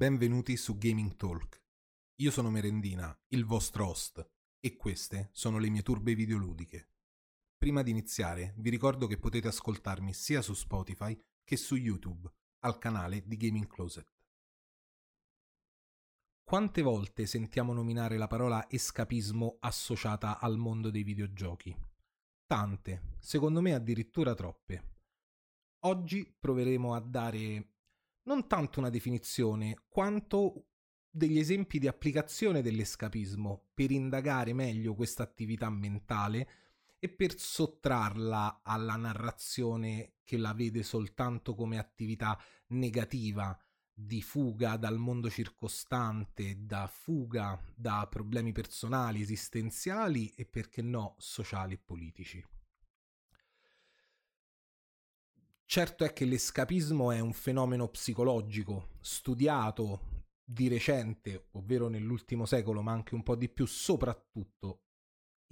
[0.00, 1.62] benvenuti su Gaming Talk.
[2.20, 4.26] Io sono Merendina, il vostro host,
[4.58, 6.88] e queste sono le mie turbe videoludiche.
[7.58, 11.14] Prima di iniziare, vi ricordo che potete ascoltarmi sia su Spotify
[11.44, 14.10] che su YouTube, al canale di Gaming Closet.
[16.44, 21.76] Quante volte sentiamo nominare la parola escapismo associata al mondo dei videogiochi?
[22.46, 24.94] Tante, secondo me addirittura troppe.
[25.80, 27.74] Oggi proveremo a dare
[28.30, 30.66] non tanto una definizione, quanto
[31.10, 36.48] degli esempi di applicazione dell'escapismo per indagare meglio questa attività mentale
[37.00, 43.58] e per sottrarla alla narrazione che la vede soltanto come attività negativa
[43.92, 51.74] di fuga dal mondo circostante, da fuga da problemi personali, esistenziali e perché no sociali
[51.74, 52.59] e politici.
[55.70, 62.90] Certo è che l'escapismo è un fenomeno psicologico, studiato di recente, ovvero nell'ultimo secolo, ma
[62.90, 64.86] anche un po' di più, soprattutto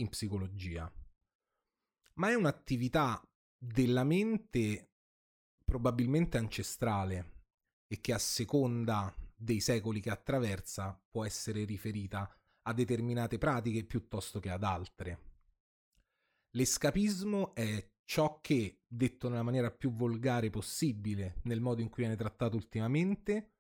[0.01, 0.93] in psicologia.
[2.15, 3.23] Ma è un'attività
[3.57, 4.91] della mente
[5.65, 7.45] probabilmente ancestrale
[7.87, 12.29] e che a seconda dei secoli che attraversa può essere riferita
[12.63, 15.27] a determinate pratiche piuttosto che ad altre.
[16.57, 22.17] L'escapismo è ciò che, detto nella maniera più volgare possibile, nel modo in cui viene
[22.17, 23.57] trattato ultimamente,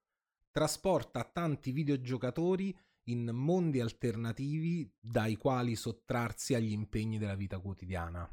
[0.51, 2.75] trasporta tanti videogiocatori
[3.09, 8.27] in mondi alternativi dai quali sottrarsi agli impegni della vita quotidiana.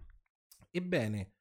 [0.72, 1.34] Ebbene,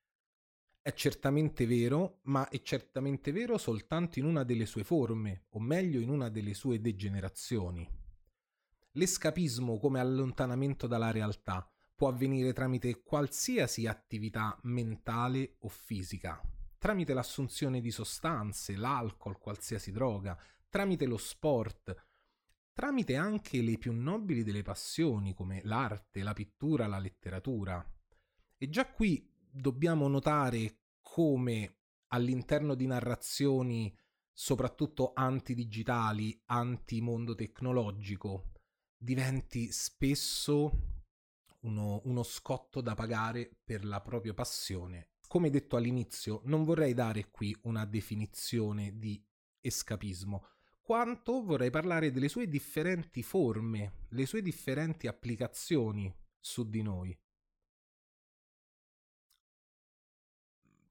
[0.82, 6.00] è certamente vero, ma è certamente vero soltanto in una delle sue forme, o meglio
[6.00, 7.88] in una delle sue degenerazioni.
[8.94, 16.40] L'escapismo come allontanamento dalla realtà può avvenire tramite qualsiasi attività mentale o fisica,
[16.78, 21.94] tramite l'assunzione di sostanze, l'alcol, qualsiasi droga, tramite lo sport,
[22.72, 27.84] tramite anche le più nobili delle passioni come l'arte, la pittura, la letteratura.
[28.58, 31.76] E già qui dobbiamo notare come
[32.08, 33.96] all'interno di narrazioni
[34.32, 38.50] soprattutto antidigitali, anti-mondo tecnologico,
[38.96, 40.93] diventi spesso
[41.64, 45.10] uno, uno scotto da pagare per la propria passione.
[45.26, 49.22] Come detto all'inizio, non vorrei dare qui una definizione di
[49.60, 50.46] escapismo,
[50.80, 57.18] quanto vorrei parlare delle sue differenti forme, le sue differenti applicazioni su di noi.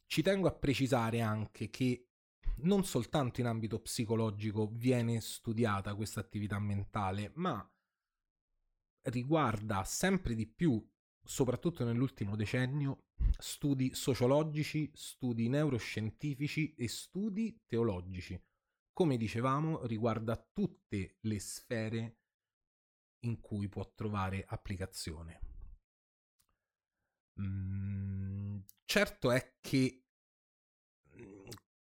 [0.07, 2.07] Ci tengo a precisare anche che
[2.57, 7.67] non soltanto in ambito psicologico viene studiata questa attività mentale, ma
[9.03, 10.85] riguarda sempre di più,
[11.23, 13.05] soprattutto nell'ultimo decennio,
[13.37, 18.39] studi sociologici, studi neuroscientifici e studi teologici.
[18.91, 22.17] Come dicevamo, riguarda tutte le sfere
[23.25, 25.39] in cui può trovare applicazione.
[27.41, 30.03] Mm, certo è che
[31.17, 31.49] mm,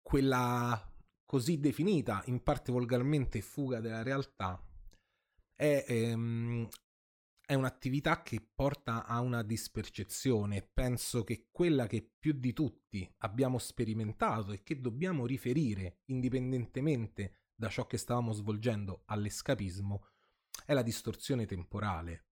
[0.01, 0.93] quella
[1.25, 4.63] così definita, in parte volgarmente fuga della realtà,
[5.53, 6.67] è ehm,
[7.45, 10.67] è un'attività che porta a una dispercezione.
[10.73, 17.69] Penso che quella che più di tutti abbiamo sperimentato e che dobbiamo riferire indipendentemente da
[17.69, 20.07] ciò che stavamo svolgendo all'escapismo
[20.65, 22.25] è la distorsione temporale.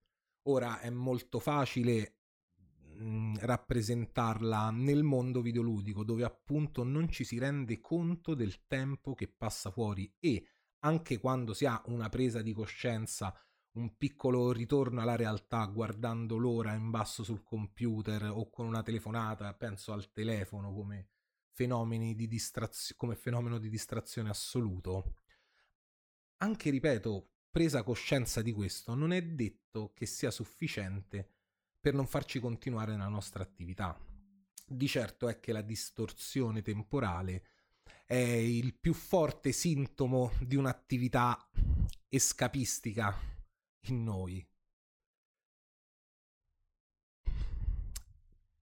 [0.47, 2.17] Ora è molto facile
[2.99, 9.27] mm, rappresentarla nel mondo videoludico dove appunto non ci si rende conto del tempo che
[9.27, 10.45] passa fuori e
[10.79, 13.33] anche quando si ha una presa di coscienza
[13.73, 19.53] un piccolo ritorno alla realtà guardando l'ora in basso sul computer o con una telefonata,
[19.53, 21.09] penso al telefono come,
[21.55, 25.15] di distrazio- come fenomeno di distrazione assoluto.
[26.37, 31.29] Anche, ripeto, presa coscienza di questo, non è detto che sia sufficiente
[31.79, 33.97] per non farci continuare nella nostra attività.
[34.65, 37.47] Di certo è che la distorsione temporale
[38.05, 41.49] è il più forte sintomo di un'attività
[42.07, 43.32] escapistica
[43.87, 44.45] in noi.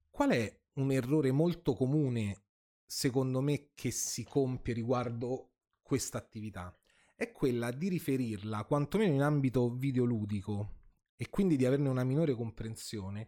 [0.09, 2.43] Qual è un errore molto comune,
[2.85, 6.75] secondo me, che si compie riguardo questa attività?
[7.15, 10.79] È quella di riferirla, quantomeno in ambito videoludico,
[11.15, 13.27] e quindi di averne una minore comprensione,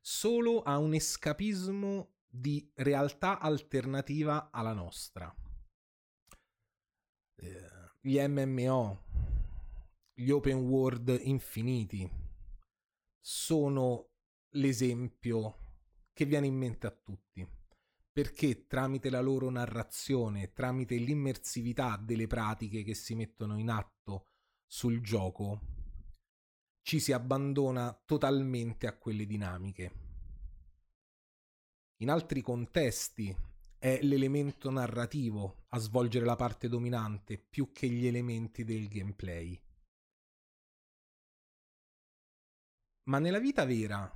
[0.00, 5.34] solo a un escapismo di realtà alternativa alla nostra.
[7.36, 7.70] Eh,
[8.00, 9.03] gli MMO,
[10.16, 12.08] gli open world infiniti
[13.20, 14.10] sono
[14.50, 15.58] l'esempio
[16.12, 17.44] che viene in mente a tutti.
[18.14, 24.28] perché tramite la loro narrazione, tramite l'immersività delle pratiche che si mettono in atto
[24.68, 25.60] sul gioco,
[26.82, 29.92] ci si abbandona totalmente a quelle dinamiche.
[32.02, 33.36] In altri contesti
[33.80, 39.60] è l'elemento narrativo a svolgere la parte dominante più che gli elementi del gameplay.
[43.04, 44.10] Ma nella vita vera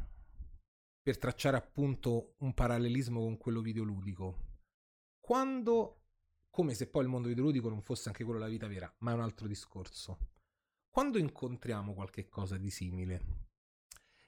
[1.08, 4.46] per tracciare appunto un parallelismo con quello videoludico.
[5.19, 6.02] Quando,
[6.50, 9.14] come se poi il mondo videoludico non fosse anche quello della vita vera, ma è
[9.14, 10.19] un altro discorso.
[10.90, 13.46] Quando incontriamo qualche cosa di simile?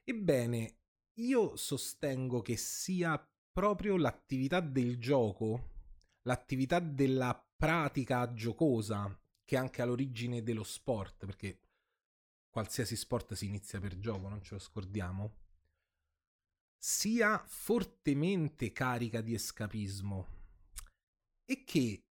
[0.05, 0.79] Ebbene,
[1.19, 3.23] io sostengo che sia
[3.53, 5.73] proprio l'attività del gioco,
[6.23, 11.61] l'attività della pratica giocosa, che è anche all'origine dello sport, perché
[12.51, 15.49] qualsiasi sport si inizia per gioco, non ce lo scordiamo
[16.83, 20.39] sia fortemente carica di escapismo
[21.45, 22.07] e che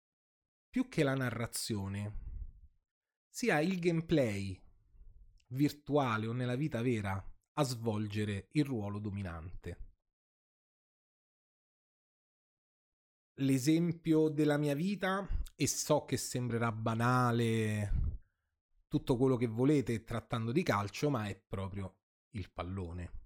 [0.69, 2.27] più che la narrazione
[3.27, 4.61] sia il gameplay
[5.53, 7.19] virtuale o nella vita vera
[7.53, 9.87] a svolgere il ruolo dominante.
[13.39, 18.08] L'esempio della mia vita, e so che sembrerà banale
[18.89, 21.95] tutto quello che volete trattando di calcio, ma è proprio
[22.31, 23.19] il pallone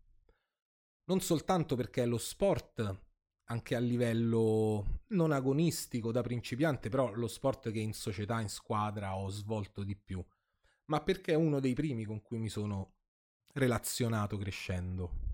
[1.05, 3.01] non soltanto perché è lo sport
[3.47, 9.17] anche a livello non agonistico da principiante, però lo sport che in società, in squadra
[9.17, 10.23] ho svolto di più,
[10.85, 12.95] ma perché è uno dei primi con cui mi sono
[13.53, 15.31] relazionato crescendo.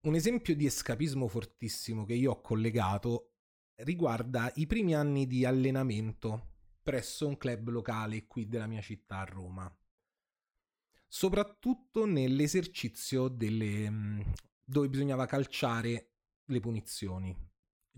[0.00, 3.34] Un esempio di escapismo fortissimo che io ho collegato
[3.76, 6.51] riguarda i primi anni di allenamento
[6.82, 9.76] presso un club locale qui della mia città a Roma
[11.12, 14.20] soprattutto nell'esercizio delle, mm,
[14.64, 16.12] dove bisognava calciare
[16.46, 17.36] le punizioni,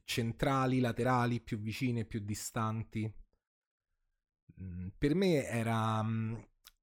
[0.02, 3.08] centrali, laterali, più vicine, più distanti.
[4.60, 6.34] Mm, per me era mm,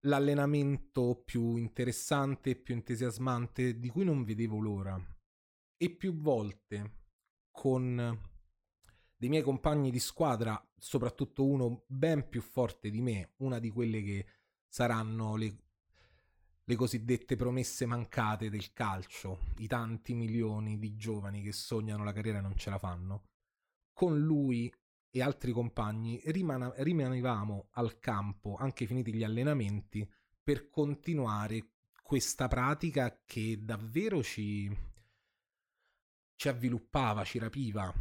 [0.05, 4.97] l'allenamento più interessante più entusiasmante di cui non vedevo l'ora.
[5.75, 6.99] E più volte
[7.51, 8.30] con
[9.21, 14.01] dei miei compagni di squadra, soprattutto uno ben più forte di me, una di quelle
[14.01, 14.25] che
[14.67, 15.57] saranno le
[16.63, 22.37] le cosiddette promesse mancate del calcio, i tanti milioni di giovani che sognano la carriera
[22.37, 23.25] e non ce la fanno,
[23.91, 24.73] con lui
[25.09, 30.09] e altri compagni rimana- rimanevamo al campo, anche finiti gli allenamenti,
[30.41, 34.73] per continuare questa pratica che davvero ci,
[36.35, 37.93] ci avviluppava, ci rapiva,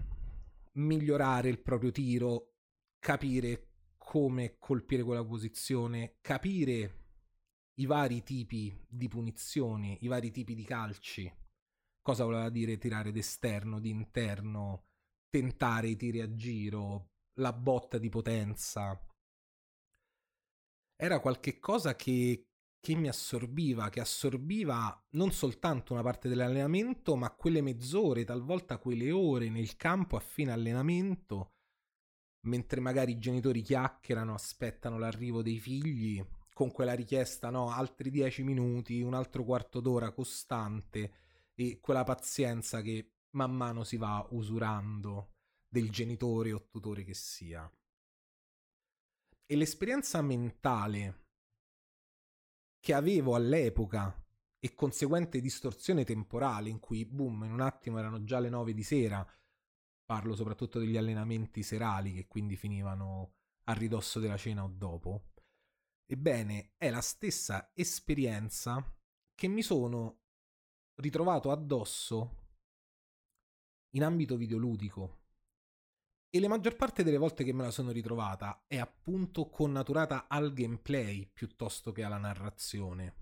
[0.73, 2.55] migliorare il proprio tiro,
[2.99, 6.99] capire come colpire quella posizione, capire
[7.75, 11.33] i vari tipi di punizioni, i vari tipi di calci.
[12.03, 14.87] Cosa voleva dire tirare d'esterno, di interno,
[15.29, 18.99] tentare i tiri a giro, la botta di potenza.
[20.97, 22.50] Era qualche cosa che,
[22.81, 29.13] che mi assorbiva, che assorbiva non soltanto una parte dell'allenamento, ma quelle mezz'ore, talvolta quelle
[29.13, 31.53] ore nel campo a fine allenamento,
[32.47, 36.25] mentre magari i genitori chiacchierano, aspettano l'arrivo dei figli
[36.55, 41.13] con quella richiesta, no, altri dieci minuti, un altro quarto d'ora costante
[41.55, 45.35] e quella pazienza che man mano si va usurando
[45.69, 47.71] del genitore o tutore che sia.
[49.47, 51.29] E l'esperienza mentale
[52.91, 54.13] che avevo all'epoca
[54.59, 58.83] e conseguente distorsione temporale in cui, boom, in un attimo erano già le nove di
[58.83, 59.25] sera,
[60.05, 63.35] parlo soprattutto degli allenamenti serali che quindi finivano
[63.67, 65.29] a ridosso della cena o dopo,
[66.05, 68.85] Ebbene, è la stessa esperienza
[69.37, 70.23] che mi sono
[70.97, 72.39] ritrovato addosso
[73.91, 75.20] in ambito videoludico.
[76.33, 80.53] E la maggior parte delle volte che me la sono ritrovata è appunto connaturata al
[80.53, 83.15] gameplay piuttosto che alla narrazione.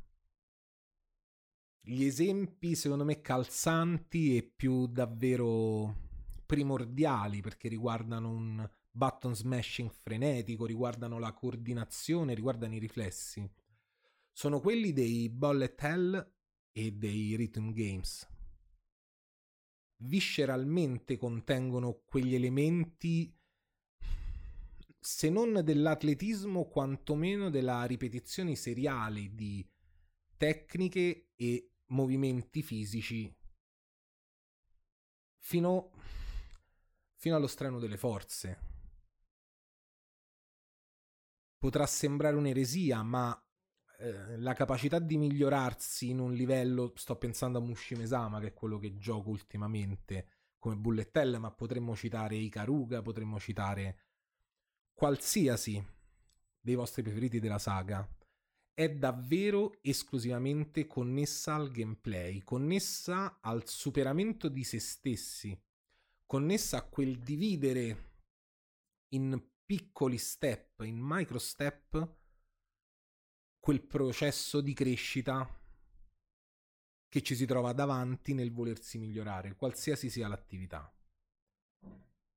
[1.81, 6.07] Gli esempi, secondo me, calzanti e più davvero
[6.45, 13.50] primordiali perché riguardano un button smashing frenetico, riguardano la coordinazione, riguardano i riflessi.
[14.31, 16.33] Sono quelli dei bullet hell
[16.73, 18.29] e dei rhythm games.
[20.00, 23.35] Visceralmente contengono quegli elementi
[25.00, 29.67] se non dell'atletismo, quantomeno della ripetizione seriale di
[30.37, 33.35] tecniche e movimenti fisici
[35.38, 35.90] fino,
[37.14, 38.67] fino allo strano delle forze.
[41.57, 43.48] Potrà sembrare un'eresia, ma
[44.00, 48.78] eh, la capacità di migliorarsi in un livello, sto pensando a Mushimesama che è quello
[48.78, 50.28] che gioco ultimamente
[50.59, 53.99] come bullet hell, ma potremmo citare Ikaruga, potremmo citare
[54.93, 55.85] qualsiasi
[56.61, 58.09] dei vostri preferiti della saga,
[58.75, 65.61] è davvero esclusivamente connessa al gameplay, connessa al superamento di se stessi,
[66.26, 68.07] connessa a quel dividere
[69.14, 72.17] in piccoli step, in micro step,
[73.68, 75.46] quel processo di crescita
[77.06, 80.90] che ci si trova davanti nel volersi migliorare, qualsiasi sia l'attività.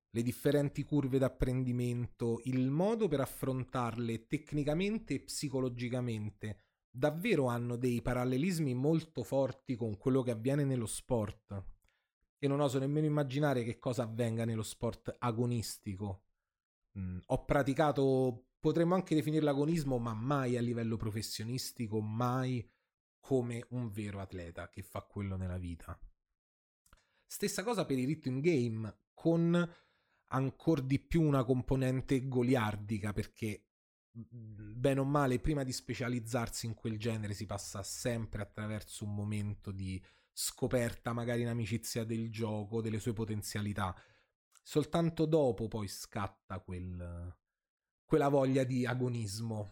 [0.09, 8.73] Le differenti curve d'apprendimento, il modo per affrontarle tecnicamente e psicologicamente, davvero hanno dei parallelismi
[8.73, 11.63] molto forti con quello che avviene nello sport.
[12.39, 16.23] E non oso nemmeno immaginare che cosa avvenga nello sport agonistico.
[16.99, 22.65] Mm, ho praticato, potremmo anche definirlo agonismo, ma mai a livello professionistico, mai
[23.19, 25.99] come un vero atleta che fa quello nella vita.
[27.25, 29.75] Stessa cosa per i rhythm game, con
[30.27, 33.65] ancora di più una componente goliardica, perché
[34.11, 39.71] bene o male, prima di specializzarsi in quel genere si passa sempre attraverso un momento
[39.71, 40.01] di
[40.31, 43.95] scoperta, magari in amicizia del gioco, delle sue potenzialità.
[44.61, 47.35] Soltanto dopo poi scatta quel,
[48.11, 49.71] quella voglia di agonismo,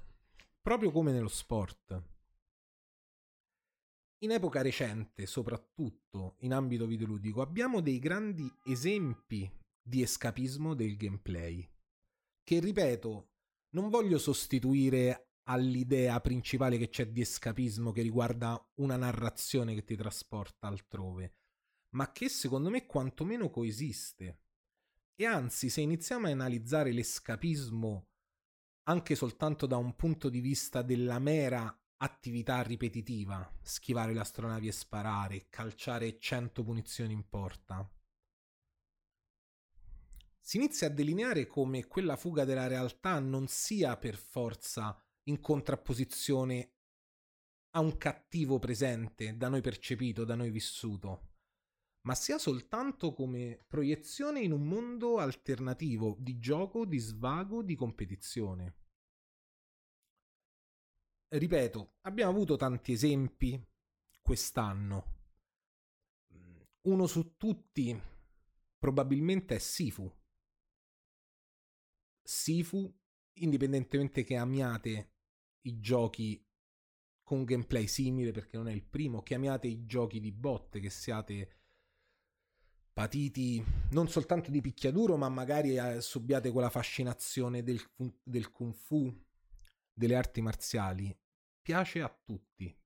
[0.62, 2.04] proprio come nello sport.
[4.20, 11.70] In epoca recente, soprattutto in ambito videoludico, abbiamo dei grandi esempi di escapismo del gameplay,
[12.42, 13.32] che ripeto,
[13.72, 19.98] non voglio sostituire all'idea principale che c'è di escapismo che riguarda una narrazione che ti
[19.98, 21.34] trasporta altrove,
[21.96, 24.44] ma che secondo me quantomeno coesiste.
[25.14, 28.09] E anzi, se iniziamo a analizzare l'escapismo
[28.90, 34.72] anche soltanto da un punto di vista della mera attività ripetitiva, schivare le astronavi e
[34.72, 37.88] sparare, calciare 100 punizioni in porta.
[40.40, 46.74] Si inizia a delineare come quella fuga della realtà non sia per forza in contrapposizione
[47.76, 51.29] a un cattivo presente da noi percepito, da noi vissuto,
[52.10, 58.80] ma sia soltanto come proiezione in un mondo alternativo di gioco, di svago, di competizione
[61.30, 63.64] ripeto, abbiamo avuto tanti esempi
[64.22, 65.18] quest'anno.
[66.82, 68.00] Uno su tutti
[68.78, 70.12] probabilmente è Sifu.
[72.22, 72.92] Sifu,
[73.40, 75.14] indipendentemente che amiate
[75.66, 76.44] i giochi
[77.22, 80.90] con gameplay simile, perché non è il primo, che amiate i giochi di botte, che
[80.90, 81.59] siate
[83.00, 87.82] patiti non soltanto di picchiaduro, ma magari eh, subbiate quella fascinazione del,
[88.22, 89.10] del kung fu,
[89.94, 91.18] delle arti marziali.
[91.62, 92.78] Piace a tutti.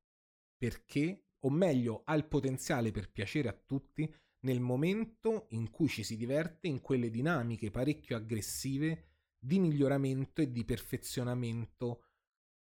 [0.56, 4.08] Perché, o meglio, ha il potenziale per piacere a tutti
[4.42, 9.08] nel momento in cui ci si diverte in quelle dinamiche parecchio aggressive
[9.40, 12.10] di miglioramento e di perfezionamento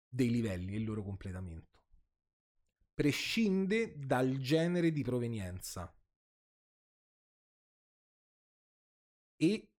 [0.08, 1.80] dei livelli e il loro completamento.
[2.94, 5.95] Prescinde dal genere di provenienza
[9.36, 9.70] e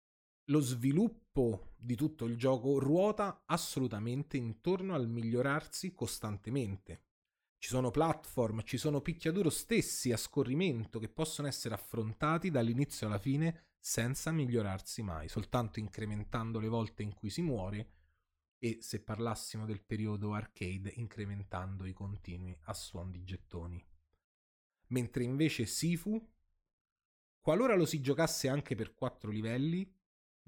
[0.44, 7.02] lo sviluppo di tutto il gioco ruota assolutamente intorno al migliorarsi costantemente.
[7.58, 13.18] Ci sono platform, ci sono picchiaduro stessi a scorrimento che possono essere affrontati dall'inizio alla
[13.18, 17.92] fine senza migliorarsi mai, soltanto incrementando le volte in cui si muore
[18.58, 23.84] e se parlassimo del periodo arcade incrementando i continui a suon di gettoni.
[24.88, 26.24] Mentre invece Sifu,
[27.46, 29.88] qualora lo si giocasse anche per 4 livelli,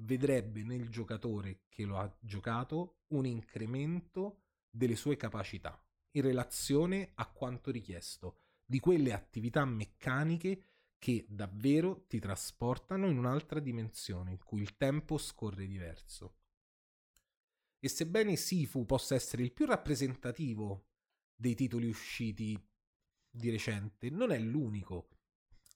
[0.00, 5.80] vedrebbe nel giocatore che lo ha giocato un incremento delle sue capacità
[6.16, 10.64] in relazione a quanto richiesto, di quelle attività meccaniche
[10.98, 16.34] che davvero ti trasportano in un'altra dimensione in cui il tempo scorre diverso.
[17.78, 20.88] E sebbene Sifu possa essere il più rappresentativo
[21.32, 22.60] dei titoli usciti
[23.30, 25.10] di recente, non è l'unico.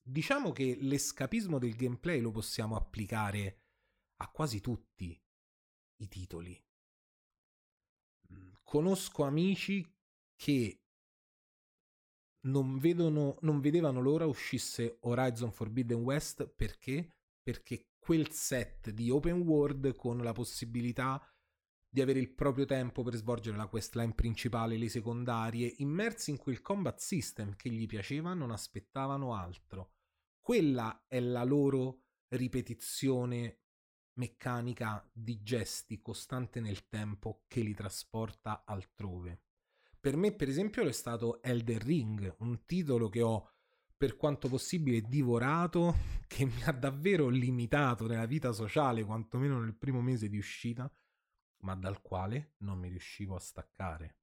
[0.05, 3.61] Diciamo che l'escapismo del gameplay lo possiamo applicare
[4.17, 5.21] a quasi tutti
[5.97, 6.61] i titoli.
[8.33, 9.89] Mm, conosco amici
[10.35, 10.83] che
[12.47, 17.19] non, vedono, non vedevano l'ora uscisse Horizon Forbidden West perché?
[17.41, 21.25] Perché quel set di open world con la possibilità
[21.95, 26.63] di avere il proprio tempo per svolgere la questline principale, le secondarie, immersi in quel
[26.63, 29.93] combat system che gli piaceva, non aspettavano altro.
[30.41, 33.59] Quella è la loro ripetizione
[34.15, 39.43] meccanica di gesti costante nel tempo che li trasporta altrove.
[40.01, 43.51] Per me, per esempio, è stato Elden Ring, un titolo che ho
[43.95, 45.95] per quanto possibile divorato,
[46.27, 50.91] che mi ha davvero limitato nella vita sociale, quantomeno nel primo mese di uscita,
[51.63, 54.19] ma dal quale non mi riuscivo a staccare.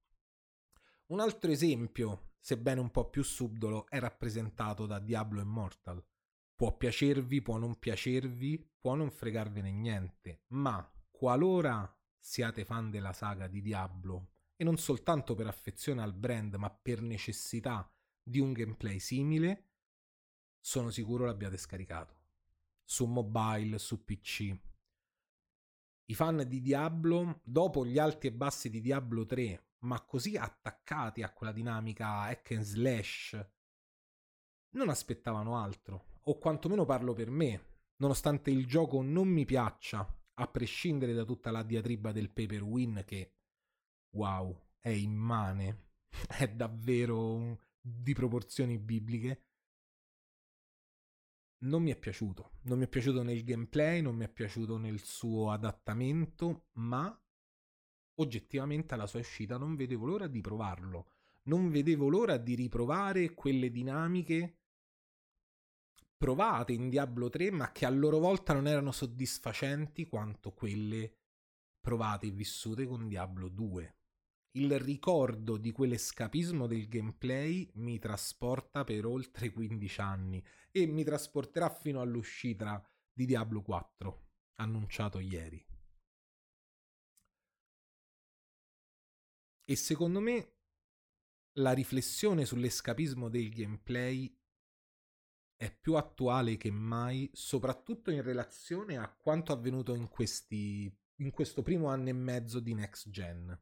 [1.06, 6.04] Un altro esempio, sebbene un po' più subdolo, è rappresentato da Diablo Immortal.
[6.54, 13.48] Può piacervi, può non piacervi, può non fregarvene niente, ma qualora siate fan della saga
[13.48, 17.90] di Diablo, e non soltanto per affezione al brand, ma per necessità
[18.22, 19.70] di un gameplay simile,
[20.60, 22.18] sono sicuro l'abbiate scaricato.
[22.84, 24.54] Su mobile, su PC.
[26.10, 31.22] I fan di Diablo, dopo gli alti e bassi di Diablo 3, ma così attaccati
[31.22, 33.50] a quella dinamica hack and slash,
[34.70, 37.66] non aspettavano altro, o quantomeno parlo per me,
[37.98, 42.64] nonostante il gioco non mi piaccia, a prescindere da tutta la diatriba del pay per
[42.64, 43.36] win che,
[44.16, 45.92] wow, è immane,
[46.26, 49.49] è davvero di proporzioni bibliche,
[51.60, 52.52] non mi è piaciuto.
[52.62, 57.18] Non mi è piaciuto nel gameplay, non mi è piaciuto nel suo adattamento, ma
[58.14, 61.12] oggettivamente alla sua uscita non vedevo l'ora di provarlo.
[61.44, 64.58] Non vedevo l'ora di riprovare quelle dinamiche
[66.16, 71.16] provate in Diablo 3, ma che a loro volta non erano soddisfacenti quanto quelle
[71.80, 73.99] provate e vissute con Diablo 2
[74.54, 81.70] il ricordo di quell'escapismo del gameplay mi trasporta per oltre 15 anni e mi trasporterà
[81.70, 85.64] fino all'uscita di Diablo 4, annunciato ieri.
[89.64, 90.56] E secondo me
[91.58, 94.36] la riflessione sull'escapismo del gameplay
[95.54, 101.62] è più attuale che mai, soprattutto in relazione a quanto avvenuto in, questi, in questo
[101.62, 103.56] primo anno e mezzo di next gen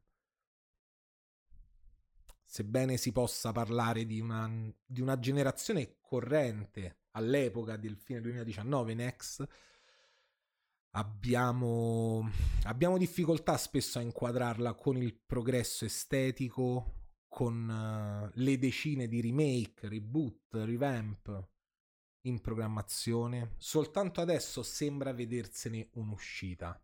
[2.49, 4.49] sebbene si possa parlare di una,
[4.83, 9.45] di una generazione corrente all'epoca del fine 2019 Nex,
[10.93, 12.27] abbiamo,
[12.63, 16.95] abbiamo difficoltà spesso a inquadrarla con il progresso estetico,
[17.27, 21.49] con uh, le decine di remake, reboot, revamp
[22.21, 23.53] in programmazione.
[23.57, 26.81] Soltanto adesso sembra vedersene un'uscita,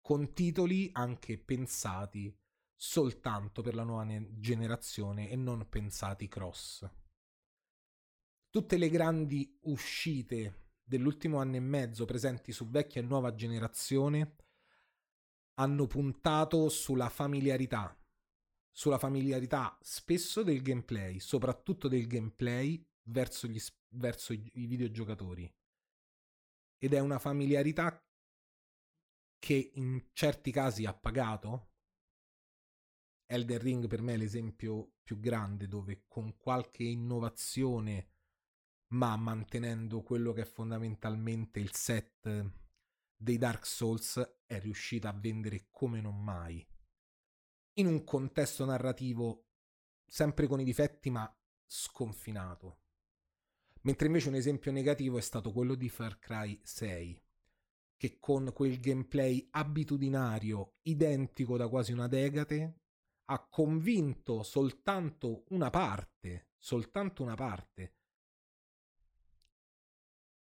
[0.00, 2.34] con titoli anche pensati
[2.84, 4.04] soltanto per la nuova
[4.40, 6.84] generazione e non pensati cross.
[8.50, 14.34] Tutte le grandi uscite dell'ultimo anno e mezzo presenti su vecchia e nuova generazione
[15.60, 17.96] hanno puntato sulla familiarità,
[18.72, 25.48] sulla familiarità spesso del gameplay, soprattutto del gameplay verso, gli, verso i, videogiocatori.
[26.78, 28.04] Ed è una familiarità
[29.38, 31.71] che in certi casi ha pagato,
[33.32, 38.08] Elden Ring per me è l'esempio più grande dove con qualche innovazione
[38.88, 42.52] ma mantenendo quello che è fondamentalmente il set
[43.16, 46.62] dei Dark Souls è riuscita a vendere come non mai.
[47.78, 49.46] In un contesto narrativo
[50.04, 52.80] sempre con i difetti ma sconfinato.
[53.82, 57.22] Mentre invece un esempio negativo è stato quello di Far Cry 6
[57.96, 62.81] che con quel gameplay abitudinario identico da quasi una decade
[63.26, 67.96] ha convinto soltanto una parte, soltanto una parte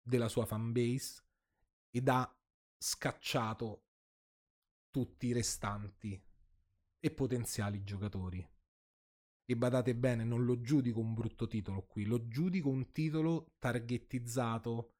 [0.02, 1.22] della sua fanbase
[1.90, 2.36] ed ha
[2.76, 3.86] scacciato
[4.90, 6.22] tutti i restanti
[7.00, 8.46] e potenziali giocatori.
[9.46, 14.94] E badate bene, non lo giudico un brutto titolo qui, lo giudico un titolo targettizzato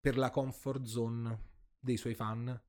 [0.00, 1.46] per la comfort zone
[1.78, 2.60] dei suoi fan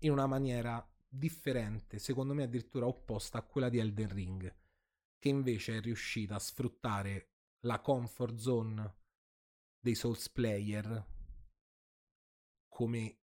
[0.00, 4.56] in una maniera differente, secondo me addirittura opposta a quella di Elden Ring,
[5.18, 7.32] che invece è riuscita a sfruttare
[7.66, 8.96] la comfort zone
[9.78, 11.06] dei Souls player
[12.68, 13.20] come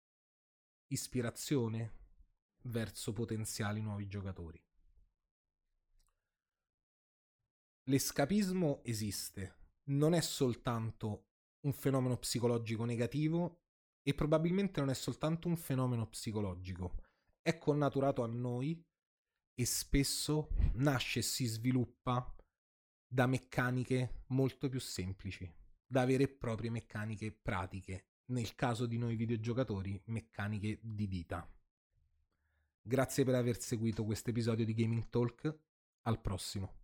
[0.88, 1.96] ispirazione
[2.64, 4.62] verso potenziali nuovi giocatori.
[7.84, 11.28] L'escapismo esiste, non è soltanto
[11.60, 13.62] un fenomeno psicologico negativo
[14.02, 17.07] e probabilmente non è soltanto un fenomeno psicologico,
[17.48, 18.78] è connaturato a noi
[19.54, 22.36] e spesso nasce e si sviluppa
[23.06, 25.50] da meccaniche molto più semplici,
[25.86, 31.50] da vere e proprie meccaniche pratiche, nel caso di noi videogiocatori, meccaniche di vita.
[32.82, 35.58] Grazie per aver seguito questo episodio di Gaming Talk,
[36.02, 36.77] al prossimo.